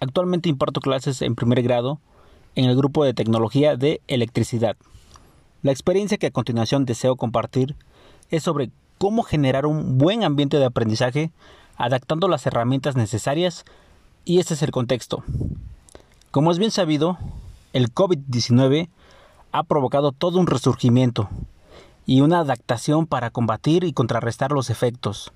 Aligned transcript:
Actualmente 0.00 0.48
imparto 0.48 0.80
clases 0.80 1.22
en 1.22 1.34
primer 1.34 1.62
grado 1.62 2.00
en 2.54 2.66
el 2.66 2.76
grupo 2.76 3.04
de 3.04 3.14
tecnología 3.14 3.76
de 3.76 4.00
electricidad. 4.08 4.76
La 5.62 5.72
experiencia 5.72 6.18
que 6.18 6.26
a 6.26 6.30
continuación 6.30 6.84
deseo 6.84 7.16
compartir 7.16 7.76
es 8.30 8.42
sobre 8.42 8.70
cómo 8.98 9.22
generar 9.22 9.66
un 9.66 9.98
buen 9.98 10.22
ambiente 10.24 10.58
de 10.58 10.64
aprendizaje 10.64 11.30
adaptando 11.76 12.28
las 12.28 12.46
herramientas 12.46 12.96
necesarias 12.96 13.64
y 14.24 14.38
este 14.38 14.54
es 14.54 14.62
el 14.62 14.70
contexto. 14.70 15.22
Como 16.30 16.50
es 16.50 16.58
bien 16.58 16.70
sabido, 16.70 17.18
el 17.72 17.92
COVID-19 17.92 18.88
ha 19.52 19.62
provocado 19.62 20.12
todo 20.12 20.38
un 20.38 20.46
resurgimiento 20.46 21.28
y 22.04 22.20
una 22.20 22.40
adaptación 22.40 23.06
para 23.06 23.30
combatir 23.30 23.84
y 23.84 23.92
contrarrestar 23.92 24.52
los 24.52 24.70
efectos. 24.70 25.32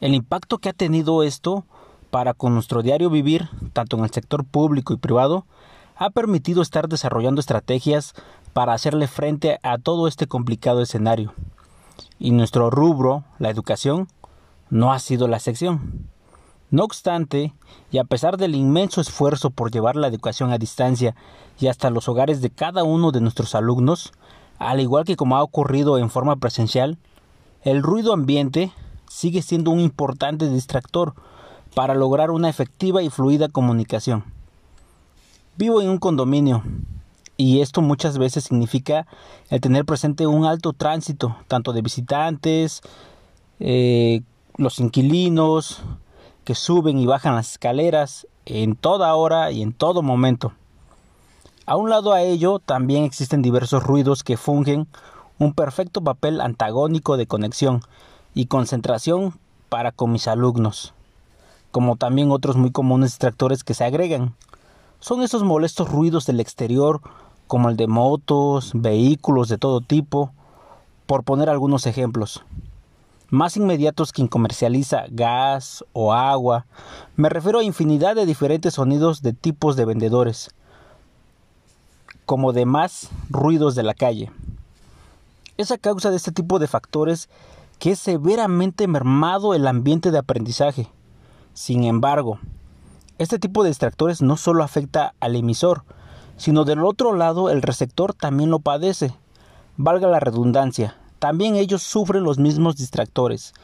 El 0.00 0.14
impacto 0.14 0.58
que 0.58 0.68
ha 0.68 0.74
tenido 0.74 1.22
esto 1.22 1.64
para 2.10 2.34
con 2.34 2.54
nuestro 2.54 2.82
diario 2.82 3.10
vivir, 3.10 3.48
tanto 3.72 3.96
en 3.96 4.04
el 4.04 4.10
sector 4.10 4.44
público 4.44 4.92
y 4.92 4.96
privado, 4.96 5.46
ha 5.96 6.10
permitido 6.10 6.62
estar 6.62 6.88
desarrollando 6.88 7.40
estrategias 7.40 8.14
para 8.52 8.72
hacerle 8.72 9.08
frente 9.08 9.58
a 9.62 9.78
todo 9.78 10.08
este 10.08 10.26
complicado 10.26 10.80
escenario. 10.80 11.34
Y 12.18 12.30
nuestro 12.30 12.70
rubro, 12.70 13.24
la 13.38 13.50
educación, 13.50 14.08
no 14.70 14.92
ha 14.92 14.98
sido 14.98 15.28
la 15.28 15.36
excepción. 15.36 16.08
No 16.70 16.84
obstante, 16.84 17.54
y 17.90 17.98
a 17.98 18.04
pesar 18.04 18.36
del 18.36 18.54
inmenso 18.54 19.00
esfuerzo 19.00 19.50
por 19.50 19.70
llevar 19.70 19.96
la 19.96 20.06
educación 20.08 20.52
a 20.52 20.58
distancia 20.58 21.14
y 21.58 21.68
hasta 21.68 21.90
los 21.90 22.08
hogares 22.08 22.42
de 22.42 22.50
cada 22.50 22.84
uno 22.84 23.10
de 23.10 23.20
nuestros 23.20 23.54
alumnos, 23.54 24.12
al 24.58 24.80
igual 24.80 25.04
que 25.04 25.16
como 25.16 25.36
ha 25.36 25.42
ocurrido 25.42 25.98
en 25.98 26.10
forma 26.10 26.36
presencial, 26.36 26.98
el 27.62 27.82
ruido 27.82 28.12
ambiente 28.12 28.72
sigue 29.08 29.40
siendo 29.40 29.70
un 29.70 29.80
importante 29.80 30.48
distractor 30.48 31.14
para 31.74 31.94
lograr 31.94 32.30
una 32.30 32.48
efectiva 32.48 33.02
y 33.02 33.10
fluida 33.10 33.48
comunicación. 33.48 34.24
Vivo 35.56 35.80
en 35.80 35.88
un 35.88 35.98
condominio 35.98 36.62
y 37.36 37.60
esto 37.60 37.82
muchas 37.82 38.18
veces 38.18 38.44
significa 38.44 39.06
el 39.48 39.60
tener 39.60 39.84
presente 39.84 40.26
un 40.26 40.44
alto 40.44 40.72
tránsito, 40.72 41.36
tanto 41.46 41.72
de 41.72 41.82
visitantes, 41.82 42.82
eh, 43.60 44.22
los 44.56 44.80
inquilinos 44.80 45.82
que 46.44 46.54
suben 46.54 46.98
y 46.98 47.06
bajan 47.06 47.36
las 47.36 47.52
escaleras 47.52 48.26
en 48.44 48.74
toda 48.74 49.14
hora 49.14 49.50
y 49.52 49.62
en 49.62 49.72
todo 49.72 50.02
momento. 50.02 50.52
A 51.66 51.76
un 51.76 51.90
lado 51.90 52.12
a 52.12 52.22
ello 52.22 52.58
también 52.58 53.04
existen 53.04 53.42
diversos 53.42 53.82
ruidos 53.82 54.24
que 54.24 54.36
fungen 54.36 54.88
un 55.38 55.52
perfecto 55.52 56.00
papel 56.00 56.40
antagónico 56.40 57.16
de 57.16 57.26
conexión 57.26 57.82
y 58.34 58.46
concentración 58.46 59.38
para 59.68 59.92
con 59.92 60.10
mis 60.10 60.26
alumnos, 60.28 60.94
como 61.70 61.96
también 61.96 62.30
otros 62.30 62.56
muy 62.56 62.70
comunes 62.70 63.10
distractores 63.10 63.64
que 63.64 63.74
se 63.74 63.84
agregan. 63.84 64.34
Son 65.00 65.22
esos 65.22 65.42
molestos 65.42 65.88
ruidos 65.90 66.26
del 66.26 66.40
exterior, 66.40 67.00
como 67.46 67.70
el 67.70 67.76
de 67.76 67.86
motos, 67.86 68.72
vehículos 68.74 69.48
de 69.48 69.58
todo 69.58 69.80
tipo, 69.80 70.32
por 71.06 71.24
poner 71.24 71.48
algunos 71.48 71.86
ejemplos. 71.86 72.44
Más 73.30 73.56
inmediatos 73.56 74.12
quien 74.12 74.28
comercializa 74.28 75.04
gas 75.10 75.84
o 75.92 76.12
agua, 76.12 76.66
me 77.16 77.28
refiero 77.28 77.58
a 77.58 77.64
infinidad 77.64 78.16
de 78.16 78.26
diferentes 78.26 78.74
sonidos 78.74 79.22
de 79.22 79.32
tipos 79.32 79.76
de 79.76 79.84
vendedores, 79.84 80.54
como 82.24 82.52
de 82.52 82.66
más 82.66 83.10
ruidos 83.30 83.74
de 83.74 83.82
la 83.82 83.94
calle. 83.94 84.30
Es 85.58 85.70
a 85.70 85.78
causa 85.78 86.10
de 86.10 86.16
este 86.16 86.32
tipo 86.32 86.58
de 86.58 86.68
factores 86.68 87.28
que 87.78 87.92
es 87.92 87.98
severamente 87.98 88.86
mermado 88.86 89.54
el 89.54 89.66
ambiente 89.66 90.10
de 90.10 90.18
aprendizaje. 90.18 90.88
Sin 91.58 91.82
embargo, 91.82 92.38
este 93.18 93.40
tipo 93.40 93.64
de 93.64 93.70
distractores 93.70 94.22
no 94.22 94.36
solo 94.36 94.62
afecta 94.62 95.14
al 95.18 95.34
emisor, 95.34 95.82
sino 96.36 96.64
del 96.64 96.84
otro 96.84 97.16
lado 97.16 97.50
el 97.50 97.62
receptor 97.62 98.14
también 98.14 98.48
lo 98.48 98.60
padece. 98.60 99.12
Valga 99.76 100.06
la 100.06 100.20
redundancia, 100.20 100.96
también 101.18 101.56
ellos 101.56 101.82
sufren 101.82 102.22
los 102.22 102.38
mismos 102.38 102.76
distractores. 102.76 103.54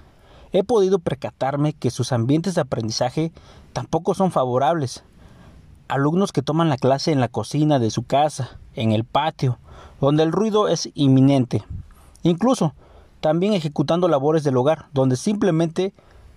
He 0.50 0.64
podido 0.64 0.98
percatarme 0.98 1.72
que 1.72 1.92
sus 1.92 2.10
ambientes 2.10 2.56
de 2.56 2.62
aprendizaje 2.62 3.30
tampoco 3.72 4.14
son 4.14 4.32
favorables. 4.32 5.04
Alumnos 5.86 6.32
que 6.32 6.42
toman 6.42 6.70
la 6.70 6.78
clase 6.78 7.12
en 7.12 7.20
la 7.20 7.28
cocina 7.28 7.78
de 7.78 7.92
su 7.92 8.02
casa, 8.02 8.58
en 8.74 8.90
el 8.90 9.04
patio, 9.04 9.58
donde 10.00 10.24
el 10.24 10.32
ruido 10.32 10.66
es 10.66 10.90
inminente. 10.94 11.62
Incluso 12.24 12.74
también 13.20 13.52
ejecutando 13.52 14.08
labores 14.08 14.42
del 14.42 14.56
hogar, 14.56 14.86
donde 14.92 15.14
simplemente 15.14 15.94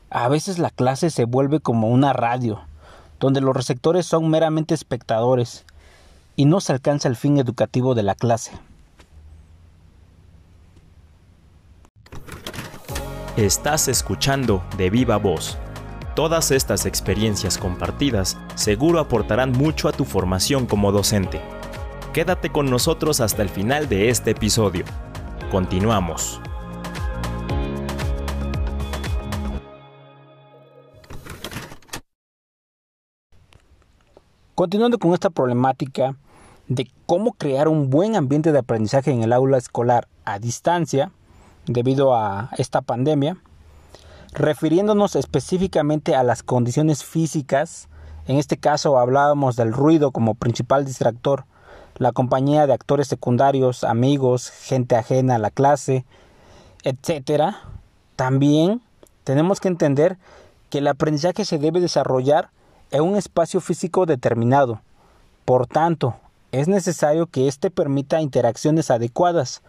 a 0.10 0.28
veces 0.28 0.60
la 0.60 0.70
clase 0.70 1.10
se 1.10 1.26
vuelve 1.26 1.60
como 1.60 1.90
una 1.90 2.14
radio, 2.14 2.62
donde 3.20 3.42
los 3.42 3.56
receptores 3.56 4.06
son 4.06 4.30
meramente 4.30 4.74
espectadores 4.74 5.66
y 6.36 6.46
no 6.46 6.62
se 6.62 6.72
alcanza 6.74 7.08
el 7.10 7.16
fin 7.16 7.38
educativo 7.38 7.96
de 7.96 8.04
la 8.04 8.16
clase. 8.16 8.52
Estás 13.36 13.88
escuchando 13.88 14.64
de 14.78 14.90
viva 14.90 15.18
voz. 15.18 15.58
Todas 16.16 16.50
estas 16.50 16.88
experiencias 16.88 17.60
compartidas 17.60 18.38
seguro 18.56 19.00
aportarán 19.00 19.52
mucho 19.52 19.88
a 19.88 19.92
tu 19.92 20.06
formación 20.06 20.66
como 20.66 20.92
docente. 20.92 21.40
Quédate 22.14 22.52
con 22.52 22.68
nosotros 22.72 23.20
hasta 23.22 23.44
el 23.44 23.50
final 23.50 23.88
de 23.90 24.10
este 24.10 24.32
episodio. 24.32 24.86
Continuamos. 25.52 26.42
Continuando 34.58 34.98
con 34.98 35.14
esta 35.14 35.30
problemática 35.30 36.16
de 36.68 36.90
cómo 37.06 37.34
crear 37.34 37.68
un 37.68 37.92
buen 37.92 38.16
ambiente 38.16 38.52
de 38.52 38.58
aprendizaje 38.58 39.12
en 39.12 39.22
el 39.22 39.32
aula 39.32 39.60
escolar 39.60 40.08
a 40.26 40.40
distancia 40.40 41.12
debido 41.68 42.16
a 42.16 42.50
esta 42.58 42.82
pandemia, 42.82 43.38
refiriéndonos 44.34 45.16
específicamente 45.16 46.16
a 46.16 46.24
las 46.24 46.42
condiciones 46.42 47.04
físicas, 47.04 47.88
en 48.26 48.38
este 48.38 48.58
caso 48.58 48.98
hablábamos 48.98 49.58
del 49.58 49.74
ruido 49.74 50.10
como 50.10 50.34
principal 50.34 50.86
distractor, 50.86 51.46
la 51.98 52.12
compañía 52.12 52.66
de 52.66 52.74
actores 52.74 53.08
secundarios, 53.08 53.84
amigos, 53.84 54.50
gente 54.50 54.96
ajena 54.96 55.36
a 55.36 55.38
la 55.38 55.52
clase, 55.52 56.04
etcétera. 56.82 57.62
También 58.16 58.82
tenemos 59.24 59.60
que 59.60 59.68
entender 59.68 60.18
que 60.72 60.80
el 60.80 60.88
aprendizaje 60.88 61.46
se 61.46 61.60
debe 61.60 61.80
desarrollar 61.80 62.50
en 62.92 63.04
un 63.04 63.16
espacio 63.16 63.62
físico 63.62 64.06
determinado. 64.06 64.82
Por 65.46 65.68
tanto, 65.68 66.16
es 66.52 66.68
necesario 66.68 67.28
que 67.28 67.48
éste 67.48 67.70
permita 67.70 68.22
interacciones 68.22 68.92
adecuadas, 68.92 69.62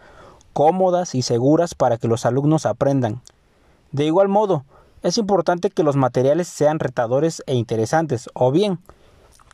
cómodas 0.53 1.15
y 1.15 1.21
seguras 1.21 1.75
para 1.75 1.97
que 1.97 2.07
los 2.07 2.25
alumnos 2.25 2.65
aprendan. 2.65 3.21
De 3.91 4.05
igual 4.05 4.27
modo, 4.27 4.63
es 5.03 5.17
importante 5.17 5.69
que 5.69 5.83
los 5.83 5.95
materiales 5.95 6.47
sean 6.47 6.79
retadores 6.79 7.43
e 7.47 7.55
interesantes, 7.55 8.29
o 8.33 8.51
bien, 8.51 8.79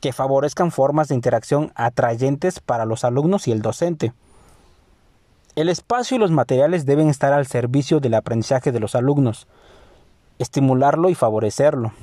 que 0.01 0.13
favorezcan 0.13 0.71
formas 0.71 1.07
de 1.07 1.15
interacción 1.15 1.71
atrayentes 1.75 2.59
para 2.59 2.85
los 2.85 3.03
alumnos 3.03 3.47
y 3.47 3.51
el 3.51 3.61
docente. 3.61 4.13
El 5.55 5.69
espacio 5.69 6.17
y 6.17 6.19
los 6.19 6.31
materiales 6.31 6.85
deben 6.85 7.09
estar 7.09 7.31
al 7.31 7.47
servicio 7.47 7.99
del 7.99 8.15
aprendizaje 8.15 8.71
de 8.71 8.79
los 8.79 8.93
alumnos, 8.93 9.47
estimularlo 10.37 11.09
y 11.09 11.15
favorecerlo. 11.15 11.93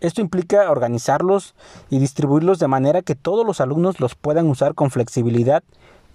Esto 0.00 0.20
implica 0.20 0.70
organizarlos 0.70 1.54
y 1.88 1.98
distribuirlos 1.98 2.58
de 2.58 2.68
manera 2.68 3.02
que 3.02 3.14
todos 3.14 3.46
los 3.46 3.60
alumnos 3.60 4.00
los 4.00 4.14
puedan 4.14 4.48
usar 4.48 4.74
con 4.74 4.90
flexibilidad 4.90 5.62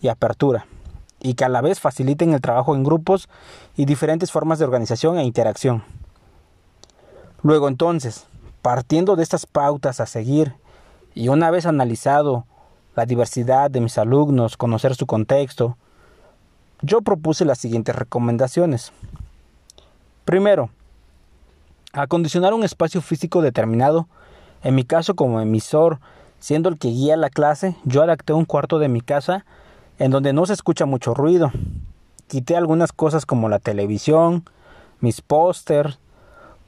y 0.01 0.09
apertura, 0.09 0.65
y 1.19 1.33
que 1.33 1.45
a 1.45 1.49
la 1.49 1.61
vez 1.61 1.79
faciliten 1.79 2.33
el 2.33 2.41
trabajo 2.41 2.75
en 2.75 2.83
grupos 2.83 3.29
y 3.75 3.85
diferentes 3.85 4.31
formas 4.31 4.59
de 4.59 4.65
organización 4.65 5.17
e 5.17 5.23
interacción. 5.23 5.83
Luego 7.41 7.67
entonces, 7.67 8.27
partiendo 8.61 9.15
de 9.15 9.23
estas 9.23 9.45
pautas 9.45 9.99
a 9.99 10.05
seguir, 10.05 10.55
y 11.15 11.29
una 11.29 11.49
vez 11.51 11.65
analizado 11.65 12.45
la 12.95 13.05
diversidad 13.05 13.71
de 13.71 13.81
mis 13.81 13.97
alumnos, 13.97 14.57
conocer 14.57 14.95
su 14.95 15.05
contexto, 15.05 15.77
yo 16.81 17.01
propuse 17.01 17.45
las 17.45 17.57
siguientes 17.57 17.95
recomendaciones. 17.95 18.91
Primero, 20.25 20.69
Acondicionar 21.93 22.53
un 22.53 22.63
espacio 22.63 23.01
físico 23.01 23.41
determinado 23.41 24.07
En 24.61 24.75
mi 24.75 24.83
caso, 24.83 25.15
como 25.15 25.41
emisor, 25.41 25.99
siendo 26.39 26.69
el 26.69 26.77
que 26.77 26.89
guía 26.89 27.17
la 27.17 27.31
clase, 27.31 27.75
yo 27.83 28.03
adapté 28.03 28.33
un 28.33 28.45
cuarto 28.45 28.77
de 28.77 28.89
mi 28.89 29.01
casa 29.01 29.45
en 29.97 30.11
donde 30.11 30.31
no 30.31 30.45
se 30.45 30.53
escucha 30.53 30.85
mucho 30.85 31.13
ruido. 31.13 31.51
Quité 32.27 32.55
algunas 32.55 32.91
cosas 32.91 33.25
como 33.25 33.49
la 33.49 33.57
televisión, 33.57 34.43
mis 34.99 35.21
pósters, 35.21 35.97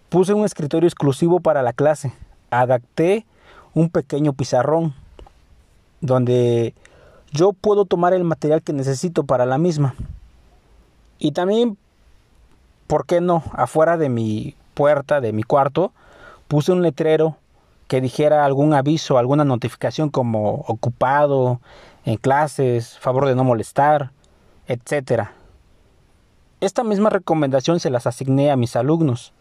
puse 0.09 0.33
un 0.33 0.43
escritorio 0.43 0.87
exclusivo 0.87 1.39
para 1.39 1.61
la 1.61 1.73
clase, 1.73 2.13
adapté 2.49 3.25
un 3.73 3.89
pequeño 3.89 4.33
pizarrón 4.33 4.95
donde 6.01 6.73
yo 7.31 7.53
puedo 7.53 7.85
tomar 7.85 8.13
el 8.13 8.23
material 8.23 8.63
que 8.63 8.73
necesito 8.73 9.23
para 9.23 9.45
la 9.45 9.57
misma. 9.57 9.95
Y 11.19 11.33
también, 11.33 11.77
¿por 12.87 13.05
qué 13.05 13.21
no? 13.21 13.43
Afuera 13.53 13.97
de 13.97 14.09
mi 14.09 14.55
puerta, 14.81 15.21
de 15.21 15.31
mi 15.31 15.43
cuarto, 15.43 15.93
puse 16.47 16.71
un 16.71 16.81
letrero 16.81 17.37
que 17.87 18.01
dijera 18.01 18.45
algún 18.45 18.73
aviso, 18.73 19.19
alguna 19.19 19.45
notificación 19.45 20.09
como 20.09 20.65
ocupado, 20.67 21.61
en 22.03 22.17
clases, 22.17 22.97
favor 22.97 23.27
de 23.27 23.35
no 23.35 23.43
molestar, 23.43 24.09
etc. 24.65 25.25
Esta 26.61 26.83
misma 26.83 27.11
recomendación 27.11 27.79
se 27.79 27.91
las 27.91 28.07
asigné 28.07 28.49
a 28.49 28.55
mis 28.55 28.75
alumnos. 28.75 29.33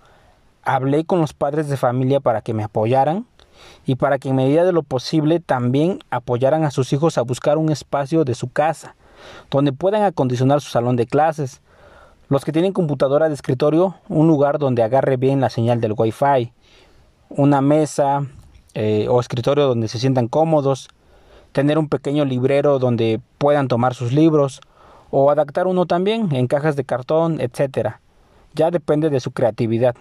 Hablé 0.63 1.07
con 1.07 1.23
los 1.23 1.33
padres 1.33 1.71
de 1.71 1.79
familia 1.79 2.21
para 2.21 2.43
que 2.43 2.53
me 2.53 2.63
apoyaran 2.63 3.25
y 3.87 3.95
para 3.95 4.19
que 4.19 4.29
en 4.29 4.37
medida 4.37 4.65
de 4.65 4.73
lo 4.73 4.83
posible 4.83 5.41
también 5.41 6.01
apoyaran 6.11 6.65
a 6.65 6.71
sus 6.71 6.93
hijos 6.93 7.17
a 7.17 7.23
buscar 7.23 7.57
un 7.57 7.71
espacio 7.71 8.27
de 8.27 8.35
su 8.35 8.53
casa 8.53 8.95
donde 9.51 9.73
puedan 9.73 10.03
acondicionar 10.03 10.61
su 10.61 10.69
salón 10.69 10.97
de 10.97 11.07
clases. 11.07 11.63
Los 12.31 12.45
que 12.45 12.53
tienen 12.53 12.73
computadora 12.73 13.29
de 13.29 13.35
escritorio, 13.35 13.97
un 14.09 14.29
lugar 14.29 14.61
donde 14.61 14.85
agarre 14.85 15.17
bien 15.17 15.41
la 15.41 15.51
señal 15.51 15.81
del 15.81 15.95
Wi-Fi, 15.97 16.53
una 17.29 17.61
mesa 17.61 18.25
eh, 18.75 19.09
o 19.11 19.19
escritorio 19.19 19.67
donde 19.67 19.89
se 19.89 19.99
sientan 19.99 20.29
cómodos, 20.29 20.89
tener 21.51 21.77
un 21.77 21.89
pequeño 21.89 22.25
librero 22.25 22.79
donde 22.79 23.21
puedan 23.39 23.67
tomar 23.67 23.95
sus 23.95 24.13
libros 24.13 24.61
o 25.11 25.33
adaptar 25.33 25.67
uno 25.67 25.87
también 25.87 26.33
en 26.33 26.47
cajas 26.47 26.77
de 26.77 26.85
cartón, 26.85 27.41
etc. 27.41 27.97
Ya 28.55 28.71
depende 28.71 29.11
de 29.11 29.19
su 29.19 29.33
creatividad 29.33 29.97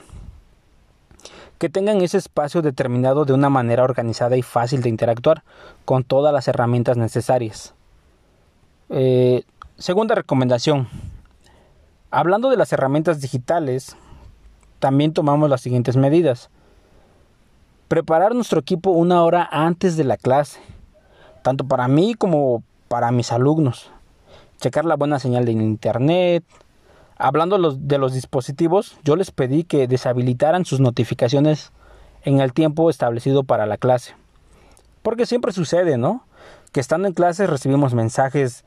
que 1.57 1.67
tengan 1.67 1.99
ese 2.01 2.19
espacio 2.19 2.61
determinado 2.61 3.25
de 3.25 3.33
una 3.33 3.49
manera 3.49 3.83
organizada 3.83 4.37
y 4.37 4.43
fácil 4.43 4.83
de 4.83 4.89
interactuar 4.89 5.43
con 5.83 6.03
todas 6.03 6.31
las 6.31 6.47
herramientas 6.47 6.95
necesarias. 6.95 7.73
Eh, 8.89 9.43
segunda 9.79 10.13
recomendación. 10.13 10.87
Hablando 12.11 12.49
de 12.49 12.57
las 12.57 12.73
herramientas 12.73 13.21
digitales, 13.21 13.95
también 14.79 15.13
tomamos 15.13 15.49
las 15.49 15.61
siguientes 15.61 15.95
medidas. 15.95 16.49
Preparar 17.87 18.35
nuestro 18.35 18.59
equipo 18.59 18.91
una 18.91 19.23
hora 19.23 19.47
antes 19.51 19.97
de 19.97 20.03
la 20.03 20.17
clase, 20.17 20.59
tanto 21.43 21.67
para 21.67 21.87
mí 21.87 22.15
como 22.15 22.63
para 22.87 23.11
mis 23.11 23.31
alumnos. 23.31 23.91
Checar 24.59 24.85
la 24.85 24.95
buena 24.95 25.19
señal 25.19 25.45
de 25.45 25.51
internet, 25.51 26.43
Hablando 27.21 27.73
de 27.73 27.97
los 27.97 28.13
dispositivos, 28.13 28.97
yo 29.03 29.17
les 29.17 29.31
pedí 29.31 29.65
que 29.65 29.89
deshabilitaran 29.89 30.63
sus 30.63 30.79
notificaciones 30.79 31.73
en 32.23 32.39
el 32.39 32.53
tiempo 32.53 32.89
establecido 32.89 33.43
para 33.43 33.65
la 33.65 33.75
clase. 33.75 34.15
Porque 35.01 35.25
siempre 35.25 35.51
sucede, 35.51 35.97
¿no? 35.97 36.23
Que 36.71 36.79
estando 36.79 37.09
en 37.09 37.13
clase 37.13 37.45
recibimos 37.45 37.93
mensajes 37.93 38.63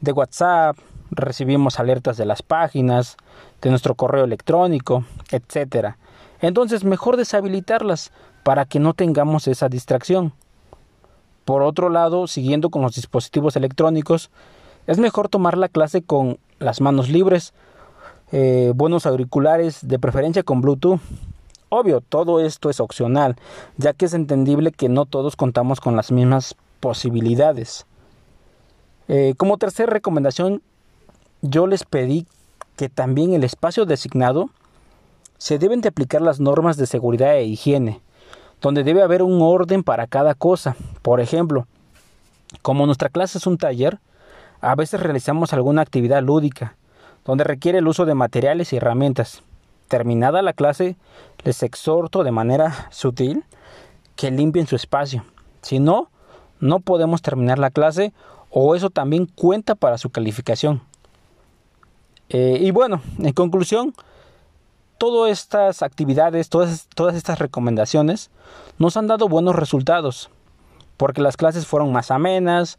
de 0.00 0.12
WhatsApp, 0.12 0.78
recibimos 1.10 1.80
alertas 1.80 2.16
de 2.16 2.24
las 2.24 2.42
páginas, 2.42 3.16
de 3.62 3.70
nuestro 3.70 3.94
correo 3.94 4.24
electrónico, 4.24 5.04
etc. 5.30 5.94
Entonces, 6.40 6.84
mejor 6.84 7.16
deshabilitarlas 7.16 8.12
para 8.42 8.64
que 8.64 8.80
no 8.80 8.94
tengamos 8.94 9.48
esa 9.48 9.68
distracción. 9.68 10.32
Por 11.44 11.62
otro 11.62 11.88
lado, 11.88 12.26
siguiendo 12.26 12.70
con 12.70 12.82
los 12.82 12.94
dispositivos 12.94 13.56
electrónicos, 13.56 14.30
es 14.86 14.98
mejor 14.98 15.28
tomar 15.28 15.58
la 15.58 15.68
clase 15.68 16.02
con 16.02 16.38
las 16.58 16.80
manos 16.80 17.08
libres 17.08 17.52
eh, 18.32 18.72
buenos 18.76 19.06
auriculares, 19.06 19.80
de 19.86 19.98
preferencia 19.98 20.42
con 20.42 20.60
Bluetooth. 20.60 21.00
Obvio, 21.68 22.00
todo 22.00 22.40
esto 22.40 22.70
es 22.70 22.80
opcional, 22.80 23.36
ya 23.76 23.92
que 23.92 24.06
es 24.06 24.14
entendible 24.14 24.72
que 24.72 24.88
no 24.88 25.04
todos 25.04 25.36
contamos 25.36 25.80
con 25.80 25.96
las 25.96 26.12
mismas 26.12 26.54
posibilidades. 26.80 27.86
Eh, 29.08 29.34
como 29.36 29.58
tercera 29.58 29.92
recomendación, 29.92 30.62
yo 31.42 31.66
les 31.66 31.84
pedí 31.84 32.26
que 32.76 32.88
también 32.88 33.34
el 33.34 33.44
espacio 33.44 33.86
designado 33.86 34.50
se 35.38 35.58
deben 35.58 35.80
de 35.80 35.88
aplicar 35.88 36.20
las 36.20 36.40
normas 36.40 36.76
de 36.76 36.86
seguridad 36.86 37.34
e 37.36 37.44
higiene, 37.44 38.00
donde 38.60 38.84
debe 38.84 39.02
haber 39.02 39.22
un 39.22 39.40
orden 39.40 39.82
para 39.82 40.06
cada 40.06 40.34
cosa. 40.34 40.76
Por 41.02 41.20
ejemplo, 41.20 41.66
como 42.62 42.84
nuestra 42.86 43.08
clase 43.08 43.38
es 43.38 43.46
un 43.46 43.58
taller, 43.58 43.98
a 44.60 44.74
veces 44.74 45.00
realizamos 45.00 45.52
alguna 45.52 45.82
actividad 45.82 46.22
lúdica, 46.22 46.76
donde 47.24 47.44
requiere 47.44 47.78
el 47.78 47.88
uso 47.88 48.04
de 48.04 48.14
materiales 48.14 48.72
y 48.72 48.76
herramientas. 48.76 49.42
Terminada 49.88 50.42
la 50.42 50.52
clase, 50.52 50.96
les 51.42 51.62
exhorto 51.62 52.22
de 52.22 52.30
manera 52.30 52.88
sutil 52.90 53.44
que 54.14 54.30
limpien 54.30 54.66
su 54.66 54.76
espacio. 54.76 55.24
Si 55.62 55.78
no, 55.78 56.10
no 56.60 56.80
podemos 56.80 57.22
terminar 57.22 57.58
la 57.58 57.70
clase 57.70 58.12
o 58.50 58.74
eso 58.74 58.90
también 58.90 59.26
cuenta 59.26 59.74
para 59.74 59.96
su 59.96 60.10
calificación. 60.10 60.82
Eh, 62.30 62.58
y 62.60 62.70
bueno, 62.70 63.02
en 63.18 63.32
conclusión, 63.32 63.92
todas 64.98 65.32
estas 65.32 65.82
actividades, 65.82 66.48
todas, 66.48 66.88
todas 66.94 67.16
estas 67.16 67.38
recomendaciones 67.38 68.30
nos 68.78 68.96
han 68.96 69.08
dado 69.08 69.28
buenos 69.28 69.56
resultados, 69.56 70.30
porque 70.96 71.20
las 71.20 71.36
clases 71.36 71.66
fueron 71.66 71.92
más 71.92 72.10
amenas, 72.10 72.78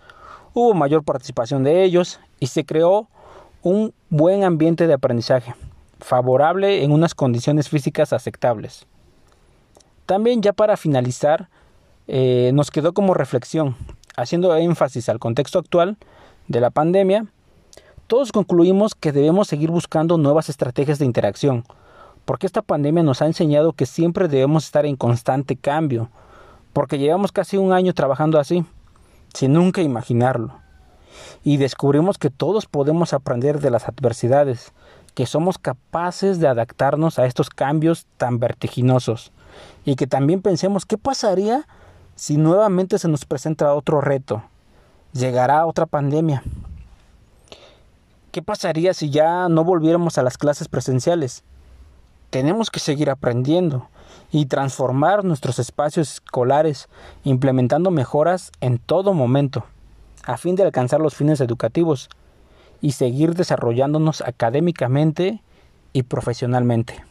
hubo 0.53 0.73
mayor 0.73 1.03
participación 1.03 1.63
de 1.63 1.83
ellos 1.83 2.19
y 2.39 2.47
se 2.47 2.65
creó 2.65 3.07
un 3.61 3.93
buen 4.09 4.43
ambiente 4.43 4.87
de 4.87 4.93
aprendizaje, 4.93 5.53
favorable 5.99 6.83
en 6.83 6.91
unas 6.91 7.13
condiciones 7.13 7.67
físicas 7.67 8.13
aceptables. 8.13 8.87
También 10.05 10.41
ya 10.41 10.53
para 10.53 10.77
finalizar, 10.77 11.49
eh, 12.07 12.51
nos 12.53 12.71
quedó 12.71 12.93
como 12.93 13.13
reflexión, 13.13 13.75
haciendo 14.15 14.55
énfasis 14.55 15.09
al 15.09 15.19
contexto 15.19 15.59
actual 15.59 15.97
de 16.47 16.61
la 16.61 16.69
pandemia, 16.69 17.25
todos 18.11 18.33
concluimos 18.33 18.93
que 18.93 19.13
debemos 19.13 19.47
seguir 19.47 19.71
buscando 19.71 20.17
nuevas 20.17 20.49
estrategias 20.49 20.99
de 20.99 21.05
interacción, 21.05 21.63
porque 22.25 22.45
esta 22.45 22.61
pandemia 22.61 23.03
nos 23.03 23.21
ha 23.21 23.25
enseñado 23.25 23.71
que 23.71 23.85
siempre 23.85 24.27
debemos 24.27 24.65
estar 24.65 24.85
en 24.85 24.97
constante 24.97 25.55
cambio, 25.55 26.09
porque 26.73 26.97
llevamos 26.97 27.31
casi 27.31 27.55
un 27.55 27.71
año 27.71 27.93
trabajando 27.93 28.37
así, 28.37 28.65
sin 29.33 29.53
nunca 29.53 29.81
imaginarlo 29.81 30.59
y 31.45 31.55
descubrimos 31.55 32.17
que 32.17 32.29
todos 32.29 32.65
podemos 32.65 33.13
aprender 33.13 33.61
de 33.61 33.71
las 33.71 33.87
adversidades, 33.87 34.73
que 35.13 35.25
somos 35.25 35.57
capaces 35.57 36.37
de 36.41 36.49
adaptarnos 36.49 37.17
a 37.17 37.25
estos 37.25 37.49
cambios 37.49 38.07
tan 38.17 38.39
vertiginosos 38.39 39.31
y 39.85 39.95
que 39.95 40.05
también 40.05 40.41
pensemos 40.41 40.85
qué 40.85 40.97
pasaría 40.97 41.65
si 42.17 42.35
nuevamente 42.35 42.99
se 42.99 43.07
nos 43.07 43.23
presenta 43.23 43.73
otro 43.73 44.01
reto, 44.01 44.43
llegará 45.13 45.65
otra 45.65 45.85
pandemia. 45.85 46.43
¿Qué 48.31 48.41
pasaría 48.41 48.93
si 48.93 49.09
ya 49.09 49.49
no 49.49 49.65
volviéramos 49.65 50.17
a 50.17 50.23
las 50.23 50.37
clases 50.37 50.69
presenciales? 50.69 51.43
Tenemos 52.29 52.71
que 52.71 52.79
seguir 52.79 53.09
aprendiendo 53.09 53.89
y 54.31 54.45
transformar 54.45 55.25
nuestros 55.25 55.59
espacios 55.59 56.13
escolares 56.13 56.87
implementando 57.25 57.91
mejoras 57.91 58.53
en 58.61 58.77
todo 58.77 59.13
momento 59.13 59.65
a 60.23 60.37
fin 60.37 60.55
de 60.55 60.63
alcanzar 60.63 61.01
los 61.01 61.13
fines 61.13 61.41
educativos 61.41 62.07
y 62.79 62.93
seguir 62.93 63.35
desarrollándonos 63.35 64.21
académicamente 64.21 65.41
y 65.91 66.03
profesionalmente. 66.03 67.10